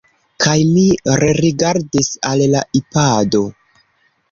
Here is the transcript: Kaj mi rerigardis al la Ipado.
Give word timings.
Kaj 0.45 0.53
mi 0.69 0.85
rerigardis 1.23 2.11
al 2.33 2.43
la 2.57 2.65
Ipado. 2.83 3.45